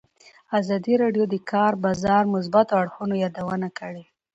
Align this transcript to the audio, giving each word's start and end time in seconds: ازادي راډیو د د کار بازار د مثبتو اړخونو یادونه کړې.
ازادي 0.59 0.93
راډیو 1.03 1.25
د 1.27 1.29
د 1.33 1.35
کار 1.51 1.73
بازار 1.85 2.23
د 2.27 2.31
مثبتو 2.35 2.73
اړخونو 2.81 3.13
یادونه 3.23 3.67
کړې. 3.79 4.03